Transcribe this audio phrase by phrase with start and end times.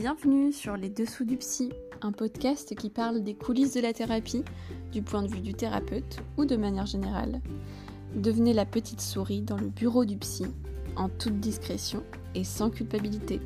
[0.00, 1.70] Bienvenue sur Les Dessous du Psy,
[2.00, 4.42] un podcast qui parle des coulisses de la thérapie,
[4.92, 7.42] du point de vue du thérapeute ou de manière générale.
[8.14, 10.46] Devenez la petite souris dans le bureau du psy,
[10.96, 12.02] en toute discrétion
[12.34, 13.40] et sans culpabilité.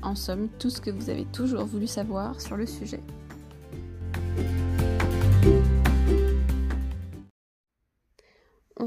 [0.00, 3.02] En somme, tout ce que vous avez toujours voulu savoir sur le sujet.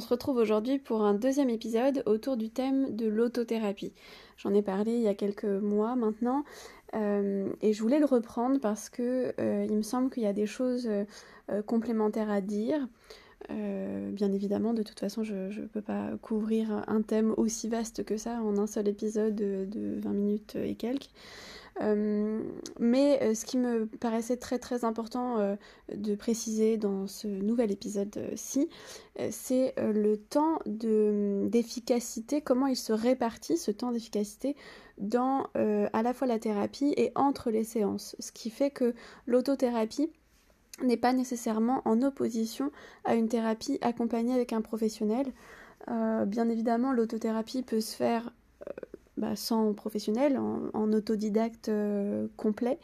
[0.10, 3.94] Se retrouve aujourd'hui pour un deuxième épisode autour du thème de l'autothérapie.
[4.38, 6.45] J'en ai parlé il y a quelques mois maintenant
[6.95, 10.34] euh, et je voulais le reprendre parce que euh, il me semble qu'il y a
[10.34, 12.88] des choses euh, complémentaires à dire.
[13.50, 18.17] bien évidemment, de toute façon, je ne peux pas couvrir un thème aussi vaste que
[18.17, 21.12] ça en un seul épisode de 20 minutes et quelques.
[21.81, 22.41] Euh,
[22.79, 25.55] mais euh, ce qui me paraissait très très important euh,
[25.95, 28.69] de préciser dans ce nouvel épisode-ci,
[29.31, 34.55] c'est le temps d'efficacité, comment il se répartit ce temps d'efficacité
[34.97, 38.16] dans à la fois la thérapie et entre les séances.
[38.19, 38.93] Ce qui fait que
[39.27, 40.09] l'autothérapie
[40.83, 42.71] n'est pas nécessairement en opposition
[43.03, 45.33] à une thérapie accompagnée avec un professionnel.
[45.88, 48.31] bien évidemment, l'autothérapie peut se faire
[49.20, 52.80] bah, sans professionnel, en, autodidacte euh, complet.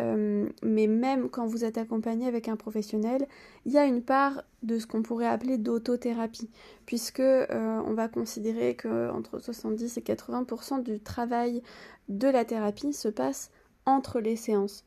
[0.00, 3.28] Euh, mais même quand vous êtes accompagné avec un professionnel,
[3.66, 6.50] il y a une part de ce qu'on pourrait appeler d'autothérapie,
[6.86, 11.62] puisque euh, on va considérer que entre 70 et 80% du travail
[12.08, 13.50] de la thérapie se passe
[13.84, 14.84] entre les séances.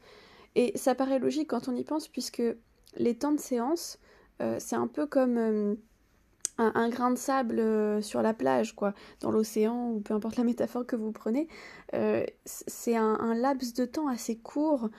[0.56, 2.44] Et ça paraît logique quand on y pense, puisque
[2.98, 4.00] les temps de séance,
[4.58, 5.78] c'est un peu comme
[6.60, 10.44] un, grain de sable euh, sur la plage, quoi, dans l'océan, ou peu importe la
[10.46, 11.48] métaphore que vous prenez,
[11.94, 14.90] euh, c'est un, laps de temps assez court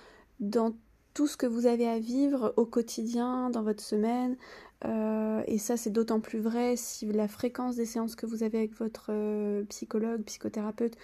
[0.41, 0.73] dans
[1.15, 4.37] tout ce que vous avez à vivre au quotidien, dans votre semaine.
[4.87, 8.59] Euh, et ça, c'est d'autant plus vrai si la fréquence des séances que vous avez
[8.59, 9.11] avec votre
[9.69, 10.97] psychologue, psychothérapeute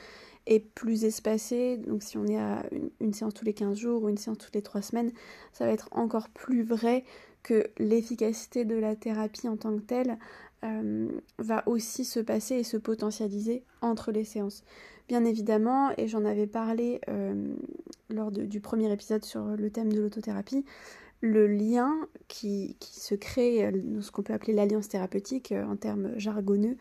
[0.46, 1.76] est plus espacée.
[1.76, 4.38] Donc si on est à une, une, séance tous les 15 jours ou une séance
[4.38, 5.10] toutes les 3 semaines,
[5.52, 7.04] ça va être encore plus vrai
[7.46, 10.18] que l'efficacité de la thérapie en tant que telle
[10.66, 14.64] euh, va aussi se passer et se potentialiser entre les séances.
[15.08, 17.54] Bien évidemment, et j'en avais parlé euh,
[18.10, 20.64] lors du premier épisode sur le thème de l'autothérapie,
[21.20, 21.94] le lien
[22.28, 26.76] qui, se crée, euh, ce qu'on peut appeler l'alliance thérapeutique en termes jargonneux,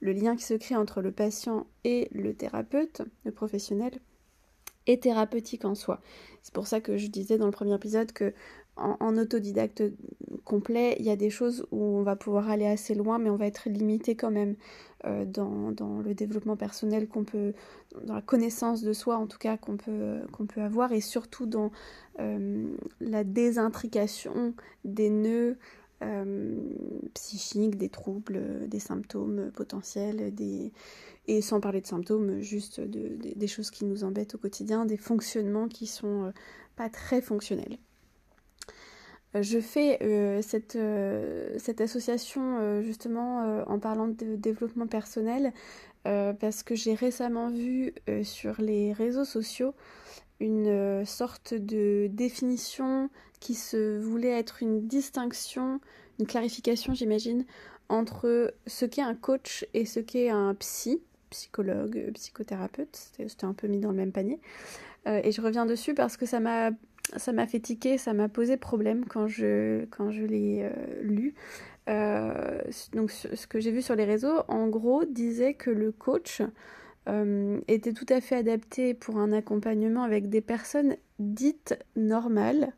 [0.00, 3.92] le lien qui se crée entre le patient et le thérapeute, le professionnel,
[4.86, 6.00] est thérapeutique en soi.
[6.42, 8.34] C'est pour ça que je disais dans le premier épisode que
[8.80, 9.82] en, autodidacte
[10.44, 13.36] complet, il y a des choses où on va pouvoir aller assez loin, mais on
[13.36, 14.56] va être limité quand même
[15.06, 17.52] euh, dans, le développement personnel qu'on peut,
[18.04, 21.46] dans la connaissance de soi en tout cas qu'on peut, qu'on peut avoir, et surtout
[21.46, 21.70] dans
[22.18, 22.66] euh,
[23.00, 24.54] la désintrication
[24.84, 25.58] des nœuds
[26.02, 26.56] euh,
[27.14, 30.72] psychiques, des troubles, des symptômes potentiels, des...
[31.28, 35.68] et sans parler de symptômes, juste des choses qui nous embêtent au quotidien, des fonctionnements
[35.68, 36.32] qui sont
[36.76, 37.78] pas très fonctionnels
[39.34, 45.52] je fais euh, cette, euh, cette, association euh, justement en parlant de développement personnel
[46.04, 47.92] parce que j'ai récemment vu
[48.22, 49.74] sur les réseaux sociaux
[50.40, 55.78] une sorte de définition qui se voulait être une distinction,
[56.18, 57.44] une clarification j'imagine,
[57.90, 63.66] entre ce qu'est un coach et ce qu'est un psy, psychologue, psychothérapeute, c'était un peu
[63.66, 64.40] mis dans le même panier.
[65.04, 66.70] et je reviens dessus parce que ça m'a
[67.16, 71.34] ça m'a fait tiquer, ça m'a posé problème quand je, quand je l'ai euh, lu.
[71.88, 72.60] Euh,
[72.92, 76.42] donc ce que j'ai vu sur les réseaux, en gros, disait que le coach
[77.08, 82.72] euh, était tout à fait adapté pour un accompagnement avec des personnes dites normales,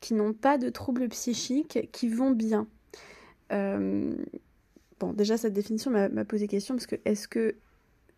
[0.00, 2.66] qui n'ont pas de troubles psychiques, qui vont bien.
[3.50, 7.56] bon, déjà cette définition m'a posé question parce que est-ce que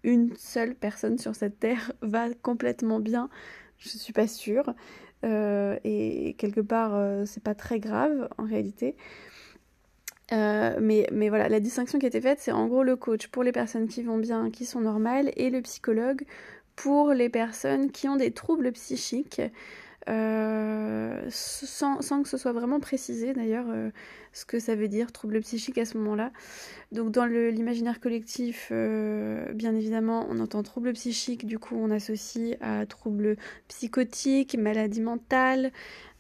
[0.03, 3.29] une seule personne sur cette terre va complètement bien?
[3.79, 4.75] Je suis pas sûre.
[5.25, 8.97] Euh, et quelque part euh, c'est pas très grave en réalité.
[10.33, 13.27] Euh, mais, mais voilà, la distinction qui a été faite, c'est en gros le coach
[13.29, 16.25] pour les personnes qui vont bien, qui sont normales, et le psychologue
[16.77, 19.43] pour les personnes qui ont des troubles psychiques,
[20.09, 23.91] euh, sans, que ce soit vraiment précisé d'ailleurs euh,
[24.33, 26.33] ce que ça veut dire, trouble psychique à ce moment-là.
[26.93, 32.57] Donc dans l'imaginaire collectif, euh, bien évidemment, on entend trouble psychique, du coup on associe
[32.61, 33.37] à trouble
[33.69, 35.71] psychotique, maladie mentale,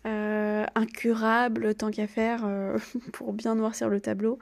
[0.04, 2.48] incurable, tant qu'à faire,
[3.12, 4.38] pour bien noircir le tableau.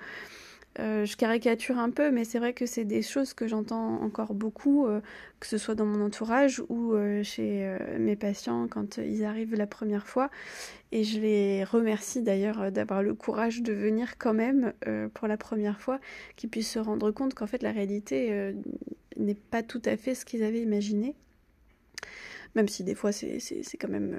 [0.78, 4.32] Euh, je caricature un peu, mais c'est vrai que c'est des choses que j'entends encore
[4.34, 5.00] beaucoup, euh,
[5.40, 9.66] que ce soit dans mon entourage ou euh, chez mes patients quand ils arrivent la
[9.66, 10.30] première fois.
[10.92, 14.72] Et je les remercie d'ailleurs d'avoir le courage de venir quand même
[15.14, 16.00] pour la première fois,
[16.36, 18.54] qu'ils puissent se rendre compte qu'en fait la réalité
[19.16, 21.14] n'est pas tout à fait ce qu'ils avaient imaginé.
[22.54, 24.16] même si des fois c'est quand même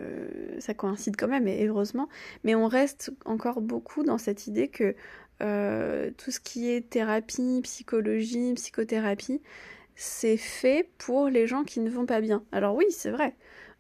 [0.60, 2.08] ça coïncide quand même et heureusement,
[2.44, 4.96] mais on reste encore beaucoup dans cette idée que
[5.42, 9.42] euh, tout ce qui est thérapie, psychologie, psychothérapie,
[9.96, 12.44] c'est fait pour les gens qui ne vont pas bien.
[12.52, 13.36] Alors oui, c'est vrai.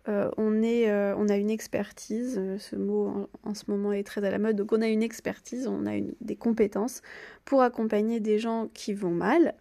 [0.07, 4.31] Euh, on, est, on a une expertise, ce mot en, ce moment est très à
[4.31, 7.01] la mode, donc on a une expertise, on a des compétences
[7.45, 9.56] pour accompagner des gens qui vont mal,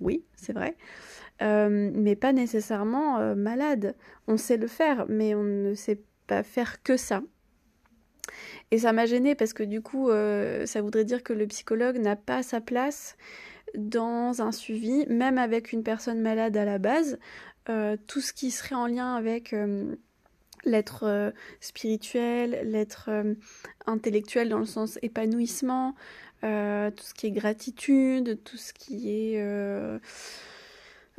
[0.00, 0.76] oui, c'est vrai,
[1.42, 3.94] euh, mais pas nécessairement euh, malade.
[4.26, 7.22] On sait le faire, mais on ne sait pas faire que ça.
[8.70, 11.98] Et ça m'a gênée parce que du coup, euh, ça voudrait dire que le psychologue
[11.98, 13.16] n'a pas sa place
[13.76, 17.18] dans un suivi, même avec une personne malade à la base.
[18.08, 19.54] tout ce qui serait en lien avec
[20.64, 23.10] l'être spirituel, l'être
[23.86, 25.94] intellectuel dans le sens épanouissement,
[26.42, 29.40] tout ce qui est gratitude, tout ce qui est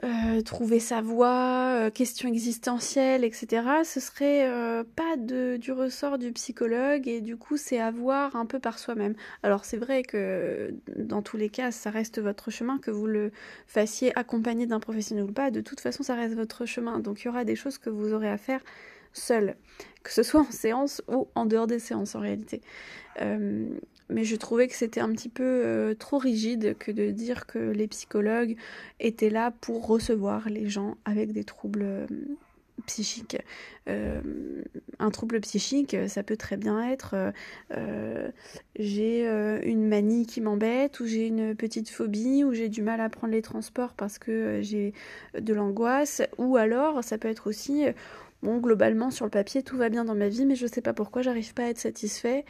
[0.03, 3.61] euh, trouver sa voie, euh, question existentielle, etc.
[3.83, 8.47] Ce serait euh, pas du ressort du psychologue et du coup c'est à voir un
[8.47, 9.13] peu par soi-même.
[9.43, 13.31] Alors c'est vrai que dans tous les cas ça reste votre chemin, que vous le
[13.67, 16.99] fassiez accompagné d'un professionnel ou pas, de toute façon ça reste votre chemin.
[16.99, 18.61] Donc il y aura des choses que vous aurez à faire
[19.13, 19.55] seul,
[20.01, 22.61] que ce soit en séance ou en dehors des séances en réalité
[24.11, 27.59] mais je trouvais que c'était un petit peu euh, trop rigide que de dire que
[27.59, 28.55] les psychologues
[28.99, 32.07] étaient là pour recevoir les gens avec des troubles euh,
[32.85, 33.37] psychiques.
[33.87, 34.21] Euh,
[34.99, 37.15] un trouble psychique, ça peut très bien être
[38.75, 39.27] j'ai
[39.63, 43.33] une manie qui m'embête, ou j'ai une petite phobie, ou j'ai du mal à prendre
[43.33, 44.93] les transports parce que j'ai
[45.39, 47.85] de l'angoisse, ou alors ça peut être aussi
[48.41, 50.93] bon globalement sur le papier tout va bien dans ma vie mais je sais pas
[50.93, 52.43] pourquoi j'arrive pas à être satisfait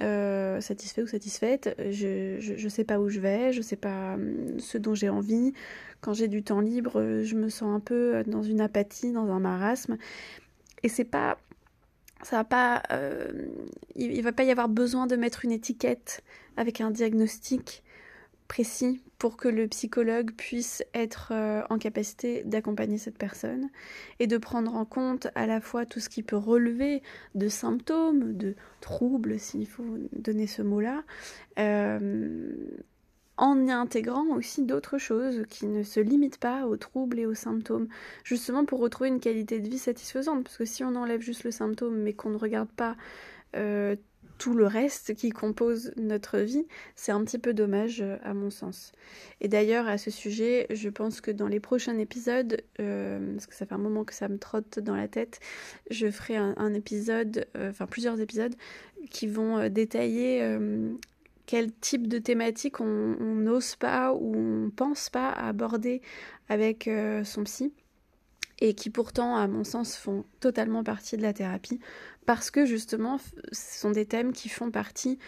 [0.00, 4.58] euh, satisfait ou satisfaite, je, je, sais pas où je vais, je sais pas hum,
[4.58, 5.52] ce dont j'ai envie.
[6.00, 9.40] Quand j'ai du temps libre, je me sens un peu dans une apathie, dans un
[9.40, 9.98] marasme.
[10.82, 11.38] Et c'est pas.
[12.22, 12.82] Ça va pas.
[12.92, 13.46] Euh,
[13.94, 16.22] il, il va pas y avoir besoin de mettre une étiquette
[16.56, 17.82] avec un diagnostic
[18.52, 23.70] précis pour que le psychologue puisse être euh, en capacité d'accompagner cette personne
[24.18, 27.02] et de prendre en compte à la fois tout ce qui peut relever
[27.34, 31.02] de symptômes, de troubles, s'il faut donner ce mot-là,
[31.58, 32.52] euh,
[33.38, 37.34] en y intégrant aussi d'autres choses qui ne se limitent pas aux troubles et aux
[37.34, 37.88] symptômes,
[38.22, 41.52] justement pour retrouver une qualité de vie satisfaisante, parce que si on enlève juste le
[41.52, 42.96] symptôme mais qu'on ne regarde pas
[43.56, 43.96] euh,
[44.38, 48.50] tout le reste qui compose notre vie, c'est un petit peu dommage euh, à mon
[48.50, 48.92] sens.
[49.40, 53.54] Et d'ailleurs à ce sujet, je pense que dans les prochains épisodes, euh, parce que
[53.54, 55.40] ça fait un moment que ça me trotte dans la tête,
[55.90, 58.54] je ferai un, épisode, euh, enfin plusieurs épisodes
[59.10, 60.58] qui vont détailler
[61.46, 66.00] quel type de thématique on n'ose pas ou on pense pas aborder
[66.48, 66.88] avec
[67.24, 67.72] son psy
[68.62, 71.80] et qui pourtant, à mon sens, font totalement partie de la thérapie
[72.26, 73.18] parce que justement,
[73.50, 75.18] ce sont des thèmes qui font partie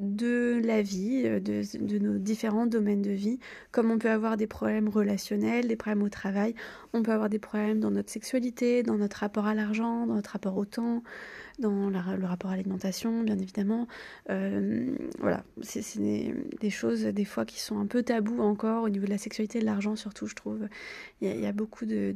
[0.00, 3.38] de la vie, euh, de, nos différents domaines de vie,
[3.70, 6.54] comme on peut avoir des problèmes relationnels, des problèmes au travail,
[6.92, 10.30] on peut avoir des problèmes dans notre sexualité, dans notre rapport à l'argent, dans notre
[10.30, 11.02] rapport au temps,
[11.60, 13.86] dans le rapport à l'alimentation, bien évidemment.
[14.30, 19.04] Euh, voilà, c'est des, choses des fois qui sont un peu tabous encore au niveau
[19.04, 20.68] de la sexualité de l'argent surtout, je trouve.
[21.20, 22.12] Il y a, beaucoup de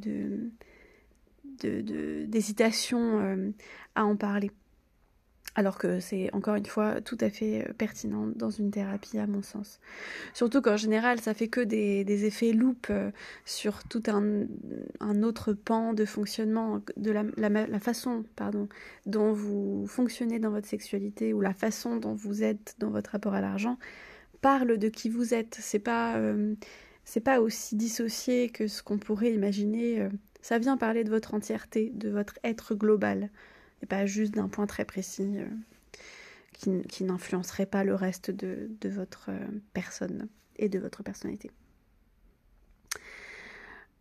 [1.67, 3.51] d'hésitation euh,
[3.95, 4.51] à en parler.
[5.59, 9.27] Alors que c'est encore une fois tout à fait euh, pertinent dans une thérapie à
[9.27, 9.81] mon sens.
[10.33, 13.11] Surtout qu'en général ça fait que des, effets loupes euh,
[13.45, 14.47] sur tout un,
[15.25, 18.69] autre pan de fonctionnement, de la, façon pardon,
[19.07, 23.35] dont vous fonctionnez dans votre sexualité ou la façon dont vous êtes dans votre rapport
[23.35, 23.79] à l'argent
[24.41, 25.59] parle de qui vous êtes.
[25.61, 26.21] C'est pas,
[27.25, 30.09] pas aussi dissocié que ce qu'on pourrait imaginer
[30.49, 33.29] ça vient parler de votre entièreté, de votre être global,
[33.83, 39.27] et pas juste d'un point très précis euh, qui, n'influencerait pas le reste de, votre
[39.29, 40.27] euh, personne
[40.57, 41.51] et de votre personnalité.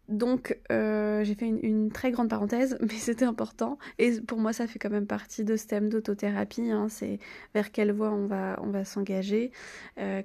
[0.08, 3.78] Donc euh, j'ai fait une, très grande parenthèse, mais c'était important.
[4.00, 6.72] Et pour moi, ça fait quand même partie de ce thème d'autothérapie.
[6.72, 6.88] Hein.
[6.88, 7.20] c'est
[7.56, 9.52] vers quelle voie on va s'engager,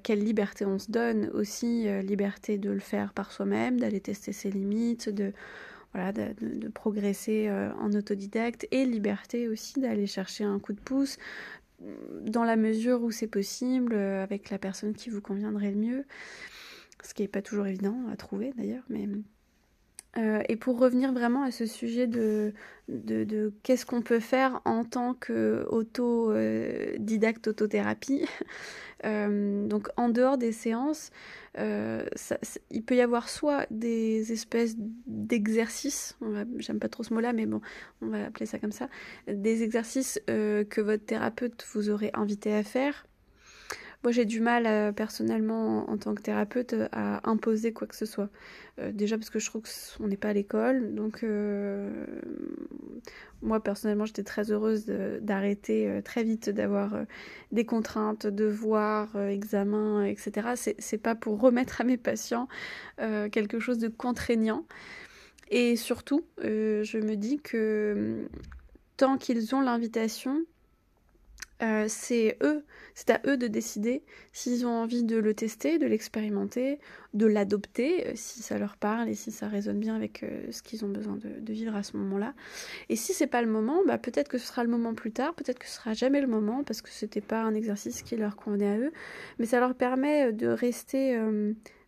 [0.05, 4.53] quelle liberté on se donne aussi, liberté de le faire par soi-même, d'aller tester ses
[4.53, 5.33] limites, de
[5.95, 11.19] voilà, de, progresser euh, en autodidacte et liberté aussi d'aller chercher un coup de pouce
[12.23, 16.05] dans la mesure où c'est possible euh, avec la personne qui vous conviendrait le mieux,
[17.03, 19.09] ce qui n'est pas toujours évident à trouver d'ailleurs, mais
[20.19, 22.53] Euh, et pour revenir vraiment à ce sujet de,
[22.89, 28.27] de, qu'est-ce qu'on peut faire en tant qu'auto-didacte autothérapie,
[29.07, 31.11] euh, donc en dehors des séances,
[31.59, 32.05] euh,
[32.71, 34.75] il peut y avoir soit des espèces
[35.07, 36.19] d'exercices,
[36.59, 37.63] j'aime pas trop ce mot-là, mais bon,
[38.03, 38.91] on va appeler ça comme ça,
[39.29, 43.07] des exercices que votre thérapeute vous aurait invité à faire
[44.03, 48.05] moi, j'ai du mal, euh, personnellement, en tant que thérapeute, à imposer quoi que ce
[48.05, 48.31] soit.
[48.81, 50.95] Euh, déjà parce que je trouve qu'on n'est pas à l'école.
[50.95, 52.05] Donc, euh,
[53.43, 54.87] moi, personnellement, j'étais très heureuse
[55.21, 56.97] d'arrêter très vite d'avoir
[57.53, 60.75] des contraintes, devoirs, examens, etc.
[60.79, 62.49] C'est pas pour remettre à mes patients
[62.99, 64.65] quelque chose de contraignant.
[65.51, 68.29] Et surtout, je me dis que
[68.97, 70.45] tant qu'ils ont l'invitation,
[71.63, 72.65] euh, c'est eux,
[72.95, 74.03] c'est à eux de décider
[74.33, 76.81] s'ils ont envie de le tester, de l'expérimenter,
[77.15, 80.61] de l'adopter, euh, si ça leur parle et si ça résonne bien avec euh, ce
[80.63, 82.35] qu'ils ont besoin de, vivre à ce moment-là.
[82.89, 85.35] Et si c'est pas le moment, bah peut-être que ce sera le moment plus tard,
[85.35, 88.35] peut-être que ce sera jamais le moment parce que c'était pas un exercice qui leur
[88.35, 88.93] convenait à eux,
[89.39, 91.17] mais ça leur permet de rester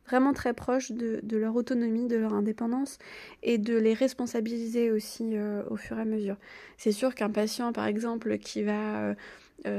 [0.07, 2.99] vraiment très proches de, leur autonomie, de leur indépendance
[3.43, 5.37] et de les responsabiliser aussi
[5.71, 6.37] au fur et à mesure.
[6.77, 9.15] C'est sûr qu'un patient, par exemple, qui va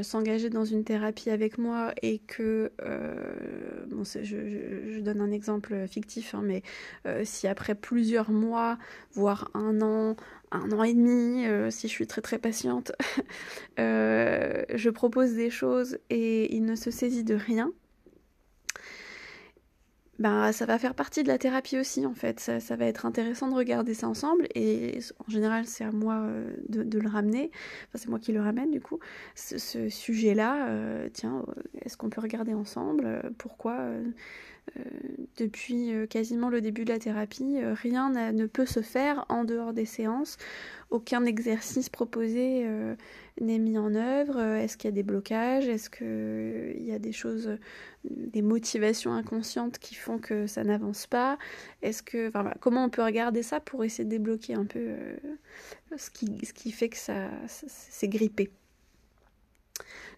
[0.04, 3.86] s'engager dans une thérapie avec moi et que, euh,
[4.24, 6.64] je, donne un exemple fictif, hein, mais
[7.06, 8.78] euh, si après plusieurs mois,
[9.14, 10.16] voire un an,
[10.52, 12.94] un an et demi, si je suis très très patiente,
[13.78, 17.72] je propose des choses et il ne se saisit de rien,
[20.18, 22.40] ben, ça va faire partie de la thérapie aussi en fait.
[22.40, 26.56] Ça, va être intéressant de regarder ça ensemble et en général c'est à moi euh,
[26.70, 27.52] de, le ramener.
[27.88, 29.00] Enfin c'est moi qui le ramène du coup.
[29.36, 33.34] Ce, sujet-là, euh, tiens, euh, est-ce qu'on peut regarder ensemble?
[33.38, 33.90] Pourquoi
[35.38, 39.86] depuis quasiment le début de la thérapie, rien ne peut se faire en dehors des
[39.86, 40.38] séances.
[40.90, 42.66] Aucun exercice proposé
[43.42, 44.40] n'est mis en œuvre.
[44.40, 45.68] Est-ce qu'il y a des blocages?
[45.68, 47.58] Est-ce qu'il y a des choses,
[48.04, 51.38] des motivations inconscientes qui font que ça n'avance pas?
[51.82, 55.18] Est-ce que, comment on peut regarder ça pour essayer de débloquer un peu euh,
[55.98, 58.52] ce, qui, ce qui fait que ça, s'est grippé?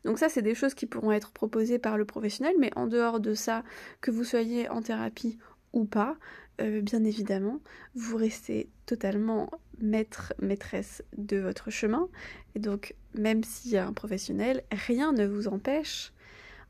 [0.05, 3.19] Donc ça, c'est des choses qui pourront être proposées par le professionnel, mais en dehors
[3.19, 3.63] de ça,
[4.01, 5.37] que vous soyez en thérapie
[5.73, 6.17] ou pas,
[6.61, 7.59] euh, bien évidemment,
[7.95, 12.09] vous restez totalement maître, maîtresse de votre chemin.
[12.55, 16.13] Et donc, même s'il y a un professionnel, rien ne vous empêche,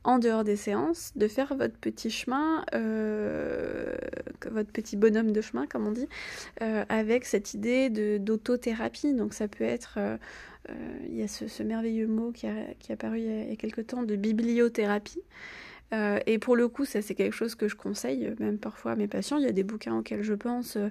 [0.08, 3.98] en dehors des séances, de faire votre petit chemin, euh,
[4.50, 6.08] votre petit bonhomme de chemin, comme on dit,
[6.62, 9.14] euh, avec cette idée d'autothérapie.
[9.14, 10.00] Donc, ça peut être.
[11.10, 13.82] il y a ce, merveilleux mot qui a, qui a apparu il y a, quelque
[13.82, 15.22] temps de bibliothérapie.
[15.94, 18.96] Euh, et pour le coup, ça c'est quelque chose que je conseille même parfois à
[18.96, 19.38] mes patients.
[19.38, 20.90] Il y a des bouquins auxquels je pense, euh,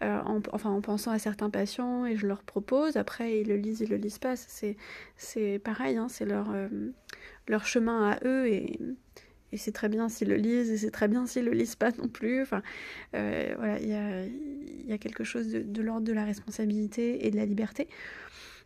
[0.00, 2.96] en, enfin en pensant à certains patients et je leur propose.
[2.96, 4.36] Après, ils le lisent, ils le lisent pas.
[4.36, 4.76] C'est
[5.16, 6.68] c'est pareil, hein, c'est leur euh,
[7.48, 8.78] leur chemin à eux et,
[9.56, 12.08] c'est très bien s'ils le lisent et c'est très bien s'ils le lisent pas non
[12.08, 12.42] plus.
[12.42, 12.60] Enfin,
[13.12, 17.46] voilà, il y a, y quelque chose de, l'ordre de la responsabilité et de la
[17.46, 17.86] liberté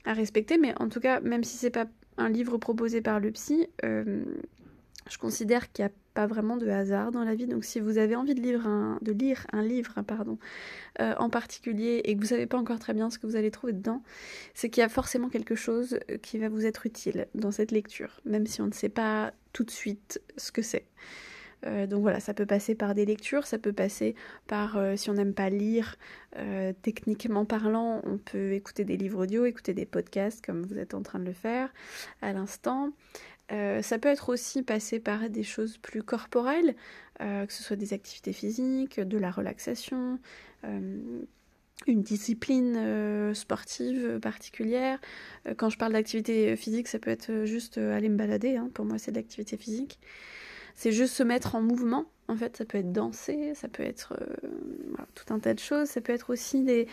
[0.07, 0.57] à respecter.
[0.57, 5.19] Mais en tout cas, même si c'est pas un livre proposé par le psy, je
[5.19, 5.95] considère qu'il n'y a
[6.27, 7.47] vraiment de hasard dans la vie.
[7.47, 10.39] Donc si vous avez envie de lire un, de lire un livre pardon,
[11.01, 13.51] euh, en particulier et que vous savez pas encore très bien ce que vous allez
[13.51, 14.03] trouver dedans,
[14.55, 17.71] c'est qu'il y a forcément quelque chose euh, qui va vous être utile dans cette
[17.71, 20.85] lecture, même si on ne sait pas tout de suite ce que c'est.
[21.67, 24.15] Euh, donc voilà, ça peut passer par des lectures, ça peut passer
[24.47, 25.97] par, si on n'aime pas lire,
[26.83, 31.03] techniquement parlant, on peut écouter des livres audio, écouter des podcasts comme vous êtes en
[31.03, 31.73] train de le faire
[32.23, 32.93] à l'instant.
[33.51, 36.75] Euh, ça peut être aussi passé par des choses plus corporelles,
[37.21, 40.19] euh, que ce soit des activités physiques, de la relaxation,
[40.65, 41.23] euh,
[41.87, 45.01] une discipline sportive particulière.
[45.57, 48.69] quand je parle d'activité physique, ça peut être juste aller me balader, hein.
[48.75, 50.01] pour moi c'est de l'activité physique.
[50.75, 54.19] C'est juste se mettre en mouvement, en fait, ça peut être danser, ça peut être
[55.15, 56.89] tout un tas de choses, ça peut être aussi des,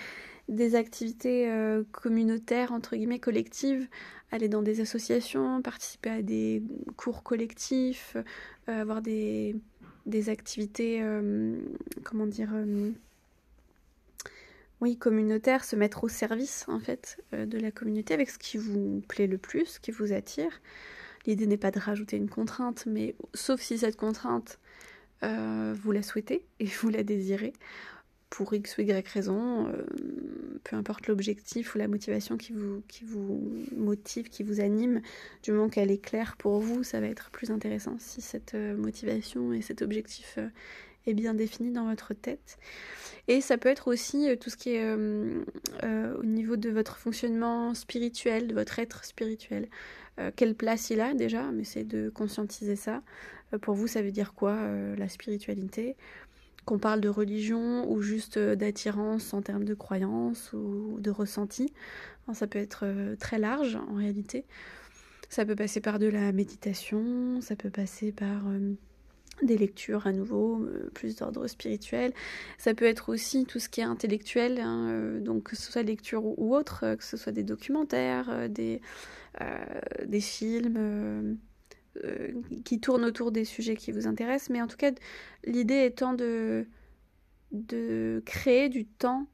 [0.47, 1.49] des activités
[1.91, 3.87] communautaires, entre guillemets, collectives,
[4.31, 6.61] aller dans des associations, participer à des
[6.97, 8.15] cours collectifs,
[8.69, 9.55] euh, avoir des,
[10.05, 11.57] des activités, euh,
[12.03, 12.91] comment dire, euh,
[14.81, 19.01] oui, communautaires, se mettre au service en fait de la communauté avec ce qui vous
[19.07, 20.61] plaît le plus, ce qui vous attire.
[21.25, 24.59] L'idée n'est pas de rajouter une contrainte, mais sauf si cette contrainte,
[25.21, 27.53] vous la souhaitez et vous la désirez,
[28.35, 29.85] pour X ou Y raison, euh,
[30.65, 32.81] peu importe l'objectif ou la motivation qui vous,
[33.73, 35.01] motive, qui vous anime,
[35.41, 38.75] du moment qu'elle est claire pour vous, ça va être plus intéressant si cette euh,
[38.75, 40.49] motivation et cet objectif euh,
[41.07, 42.57] est bien défini dans votre tête.
[43.29, 48.47] Et ça peut être aussi tout ce qui est au niveau de votre fonctionnement spirituel,
[48.47, 49.67] de votre être spirituel.
[50.35, 53.03] quelle place il a déjà, mais c'est de conscientiser ça.
[53.61, 54.57] pour vous, ça veut dire quoi
[54.97, 55.95] la spiritualité?
[56.65, 61.71] Qu'on parle de religion ou juste euh, d'attirance en termes de croyance ou de ressenti.
[62.33, 64.45] ça peut être euh, très large en réalité.
[65.29, 68.73] Ça peut passer par de la méditation, ça peut passer par euh,
[69.41, 72.13] des lectures à nouveau, plus d'ordre spirituel.
[72.57, 76.23] Ça peut être aussi tout ce qui est intellectuel, hein, donc que ce soit lecture
[76.23, 78.79] ou, autre, que ce soit des documentaires, des,
[80.21, 81.37] films
[82.63, 84.91] qui tourne autour des sujets qui vous intéressent, mais en tout cas,
[85.45, 86.67] l'idée étant de,
[87.51, 89.27] de créer du temps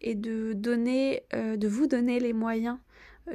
[0.00, 2.86] et de donner, euh, de vous donner les moyens euh,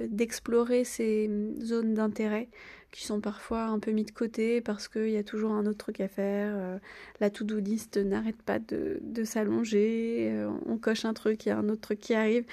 [0.09, 1.29] d'explorer ces
[1.61, 2.49] zones d'intérêt
[2.91, 5.79] qui sont parfois un peu mis de côté parce qu'il y a toujours un autre
[5.79, 6.79] truc à faire.
[7.19, 10.45] la to-do list n'arrête pas de, de s'allonger.
[10.65, 12.45] on coche un truc, il y a un autre truc qui arrive.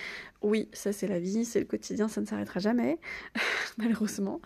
[0.43, 2.99] Oui, ça c'est la vie, c'est le quotidien, ça ne s'arrêtera jamais,
[3.79, 4.41] malheureusement.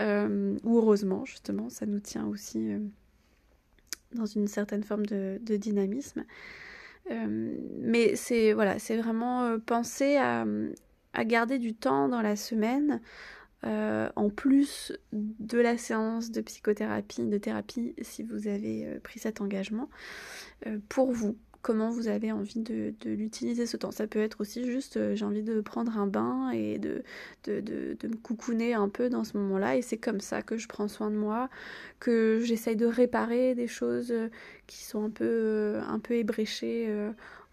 [0.00, 2.78] Euh, ou heureusement, justement, ça nous tient aussi euh,
[4.12, 6.24] dans une certaine forme de, dynamisme.
[7.10, 10.46] Euh, mais c'est voilà, c'est vraiment penser à,
[11.14, 13.00] à, garder du temps dans la semaine,
[13.62, 19.88] en plus de la séance de psychothérapie, de thérapie, si vous avez pris cet engagement,
[20.90, 23.90] pour vous, comment vous avez envie de, l'utiliser ce temps.
[23.90, 27.02] Ça peut être aussi juste euh, j'ai envie de prendre un bain et de,
[27.46, 30.88] de, me coucouner un peu dans ce moment-là et c'est comme ça que je prends
[30.88, 31.48] soin de moi,
[32.00, 34.28] que j'essaye de réparer des choses euh,
[34.66, 36.94] qui sont un peu, euh, un peu ébréchées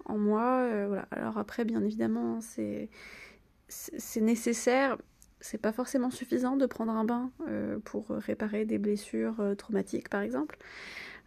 [0.05, 0.87] en moi.
[0.87, 1.07] voilà.
[1.11, 2.89] Alors après bien évidemment c'est,
[3.71, 4.97] c'est nécessaire
[5.39, 7.31] c'est pas forcément suffisant de prendre un bain
[7.83, 10.59] pour réparer des blessures traumatiques par exemple.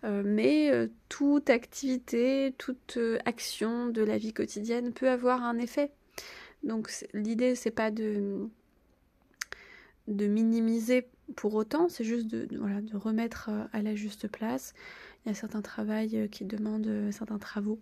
[0.04, 5.58] Euh, mais euh, toute activité, toute euh, action de la vie quotidienne peut avoir un
[5.58, 5.90] effet.
[6.62, 8.48] Donc l'idée c'est pas de,
[10.08, 14.74] de minimiser pour autant, c'est juste de, voilà, de remettre à la juste place.
[15.24, 17.80] Il y a certains travaux qui demandent, certains travaux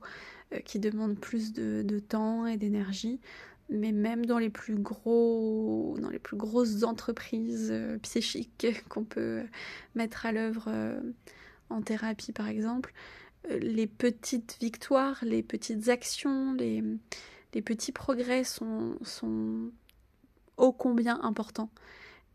[0.65, 3.19] qui demandent plus de, de temps et d'énergie
[3.73, 9.43] mais même dans les plus gros dans les plus grosses entreprises psychiques qu'on peut
[9.95, 10.71] mettre à l'œuvre
[11.71, 12.93] en thérapie par exemple,
[13.51, 16.83] euh, les petites victoires, les petites actions, les,
[17.63, 18.97] petits progrès sont,
[20.57, 21.71] ô combien importants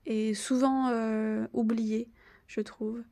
[0.06, 2.10] et souvent euh, oubliés,
[2.48, 3.04] je trouve.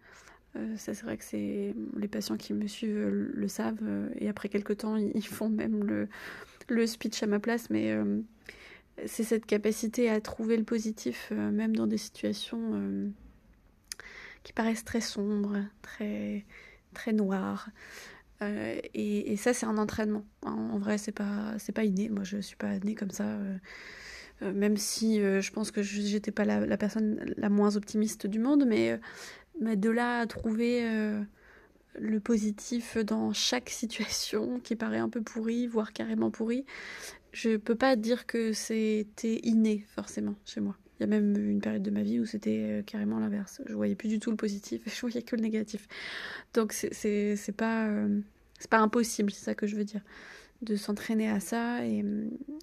[0.55, 4.47] Euh, ça c'est vrai que c'est les patients qui me suivent le savent et après
[4.47, 6.07] quelques temps ils font même le,
[6.67, 7.95] le speech à ma place mais
[9.05, 13.11] c'est cette capacité à trouver le positif même dans des situations
[14.45, 16.45] qui paraissent très sombres, très,
[16.93, 17.69] très noires.
[18.41, 20.23] Euh, et, ça, c'est un entraînement.
[20.43, 22.09] En, vrai, c'est pas, pas inné.
[22.09, 23.25] Moi, je suis pas née comme ça.
[23.25, 23.57] Euh,
[24.43, 28.65] euh, même si je pense que j'étais pas la, personne la moins optimiste du monde,
[28.67, 28.99] mais,
[29.59, 30.83] mais de là à trouver
[31.97, 36.65] le positif dans chaque situation qui paraît un peu pourrie, voire carrément pourrie,
[37.31, 40.77] je peux pas dire que c'était inné forcément chez moi.
[40.97, 43.61] Il y a même une période de ma vie où c'était euh, carrément l'inverse.
[43.65, 45.87] Je voyais plus du tout le positif, je voyais que le négatif.
[46.53, 48.21] Donc c'est pas, euh,
[48.57, 50.01] c'est pas impossible, c'est ça que je veux dire,
[50.61, 51.85] de s'entraîner à ça.
[51.85, 52.05] Et,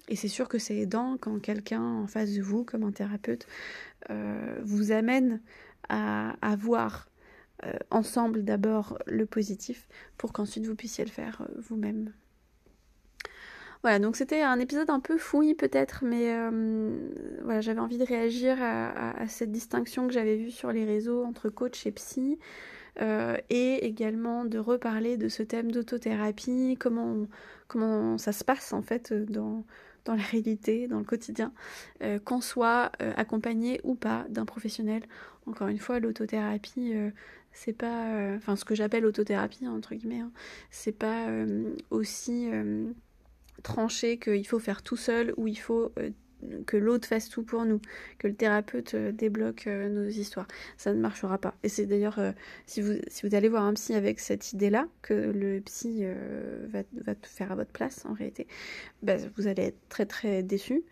[0.09, 3.45] et c'est sûr que c'est aidant quand quelqu'un en face de vous, comme un thérapeute,
[4.09, 5.39] euh, vous amène
[5.89, 7.07] à, à voir
[7.91, 9.87] ensemble d'abord le positif
[10.17, 12.11] pour qu'ensuite vous puissiez le faire vous-même.
[13.83, 16.97] Voilà, donc c'était un épisode un peu fouille peut-être, mais euh,
[17.43, 21.49] voilà, j'avais envie de réagir à, cette distinction que j'avais vue sur les réseaux entre
[21.49, 22.39] coach et psy,
[23.01, 27.27] euh, et également de reparler de ce thème d'autothérapie, comment,
[27.67, 29.65] comment ça se passe en fait dans,
[30.05, 31.53] dans la réalité, dans le quotidien,
[32.01, 35.03] euh, qu'on soit accompagné ou pas d'un professionnel.
[35.45, 36.93] Encore une fois, l'autothérapie,
[37.51, 40.31] c'est pas, enfin ce que j'appelle autothérapie entre guillemets, hein,
[40.71, 41.27] c'est pas
[41.89, 42.49] aussi
[43.63, 46.09] trancher qu'il faut faire tout seul ou il faut euh,
[46.65, 47.79] que l'autre fasse tout pour nous,
[48.17, 50.47] que le thérapeute euh, débloque euh, nos histoires.
[50.77, 51.55] Ça ne marchera pas.
[51.63, 52.19] Et c'est d'ailleurs,
[52.65, 56.03] si, vous, si vous allez voir un psy avec cette idée-là, que le psy
[56.67, 58.47] va, va, tout faire à votre place en réalité,
[59.01, 60.83] bah, vous allez être très très déçu.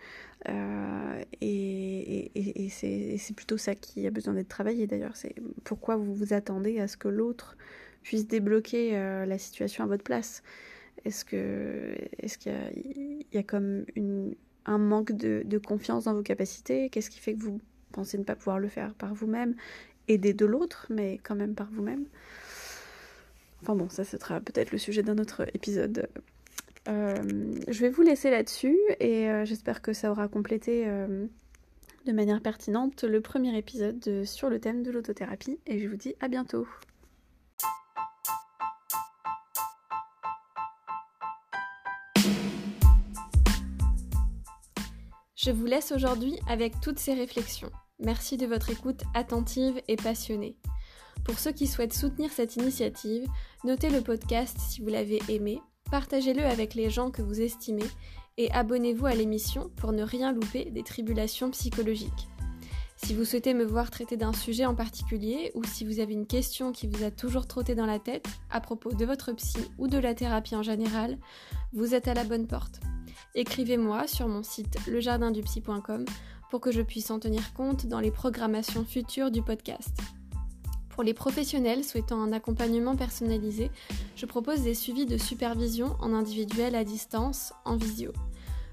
[0.47, 5.15] et, et, et c'est plutôt ça qui a besoin d'être travaillé d'ailleurs.
[5.15, 7.57] C'est pourquoi vous vous attendez à ce que l'autre
[8.03, 10.43] puisse débloquer la situation à votre place.
[11.05, 12.53] Est-ce que est-ce qu'il
[13.31, 16.89] y, a, comme une, un manque de, confiance dans vos capacités?
[16.89, 17.59] Qu'est-ce qui fait que vous
[17.91, 19.55] pensez ne pas pouvoir le faire par vous-même?
[20.07, 22.05] Aider de l'autre, mais quand même par vous-même
[23.61, 26.09] Enfin bon, ça, ce sera peut-être le sujet d'un autre épisode.
[26.87, 30.87] je vais vous laisser là-dessus et j'espère que ça aura complété
[32.05, 36.15] de manière pertinente le premier épisode sur le thème de l'autothérapie et je vous dis
[36.19, 36.67] à bientôt.
[45.43, 47.71] Je vous laisse aujourd'hui avec toutes ces réflexions.
[47.97, 50.55] Merci de votre écoute attentive et passionnée.
[51.23, 53.27] Pour ceux qui souhaitent soutenir cette initiative,
[53.63, 57.87] notez le podcast si vous l'avez aimé, partagez-le avec les gens que vous estimez
[58.37, 62.29] et abonnez-vous à l'émission pour ne rien louper des tribulations psychologiques.
[62.97, 66.27] Si vous souhaitez me voir traiter d'un sujet en particulier ou si vous avez une
[66.27, 69.87] question qui vous a toujours trotté dans la tête à propos de votre psy ou
[69.87, 71.17] de la thérapie en général,
[71.73, 72.79] vous êtes à la bonne porte
[73.35, 76.05] écrivez-moi sur mon site lejardindupsy.com
[76.49, 79.97] pour que je puisse en tenir compte dans les programmations futures du podcast.
[80.89, 83.71] Pour les professionnels souhaitant un accompagnement personnalisé,
[84.15, 88.11] je propose des suivis de supervision en individuel à distance, en visio.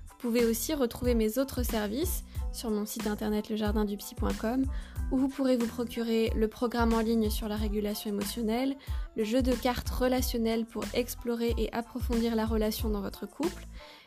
[0.09, 4.64] Vous pouvez aussi retrouver mes autres services sur mon site internet lejardindupsy.com
[5.11, 8.77] où vous pourrez vous procurer le programme en ligne sur la régulation émotionnelle,
[9.16, 13.66] le jeu de cartes relationnelles pour explorer et approfondir la relation dans votre couple,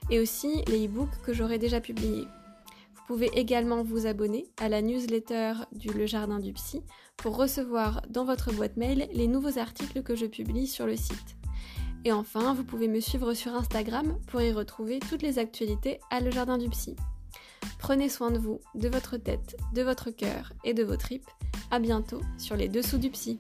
[0.10, 2.28] et aussi les e-books que j'aurai déjà publiés.
[2.96, 6.82] Vous pouvez également vous abonner à la newsletter du Le Jardin du Psy
[7.18, 11.36] pour recevoir dans votre boîte mail les nouveaux articles que je publie sur le site.
[12.04, 16.20] Et enfin, vous pouvez me suivre sur Instagram pour y retrouver toutes les actualités à
[16.20, 16.96] Le Jardin du Psy.
[17.78, 21.30] Prenez soin de vous, de votre tête, de votre cœur et de vos tripes.
[21.70, 23.40] À bientôt sur les dessous du psy.